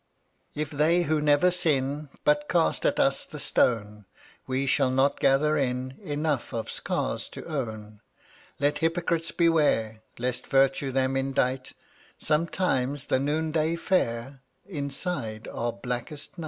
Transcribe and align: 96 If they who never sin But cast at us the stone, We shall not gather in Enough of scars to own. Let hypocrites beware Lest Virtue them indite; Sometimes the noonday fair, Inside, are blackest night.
96 0.55 0.73
If 0.73 0.77
they 0.79 1.03
who 1.03 1.21
never 1.21 1.51
sin 1.51 2.09
But 2.23 2.49
cast 2.49 2.87
at 2.87 2.99
us 2.99 3.23
the 3.23 3.37
stone, 3.39 4.05
We 4.47 4.65
shall 4.65 4.89
not 4.89 5.19
gather 5.19 5.55
in 5.57 5.99
Enough 6.01 6.53
of 6.55 6.71
scars 6.71 7.29
to 7.29 7.45
own. 7.45 8.01
Let 8.59 8.79
hypocrites 8.79 9.29
beware 9.31 10.01
Lest 10.17 10.47
Virtue 10.47 10.91
them 10.91 11.15
indite; 11.15 11.73
Sometimes 12.17 13.05
the 13.05 13.19
noonday 13.19 13.75
fair, 13.75 14.41
Inside, 14.65 15.47
are 15.49 15.71
blackest 15.71 16.39
night. 16.39 16.39